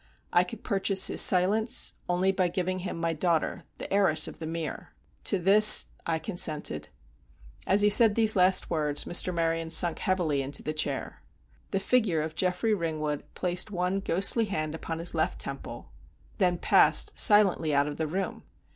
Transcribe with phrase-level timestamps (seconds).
[0.33, 4.47] I could purchase his silence only by giving him my daughter, the heiress of The
[4.47, 4.95] Mere.
[5.25, 6.87] To this I consented."
[7.67, 9.31] As he said these last words, Mr.
[9.31, 11.21] Maryon sunk heavily into the chair.
[11.69, 16.57] The figure of Geoffrey Ringwood placed one ghostly hand upon his left temple, and then
[16.57, 18.41] passed silently out of the room.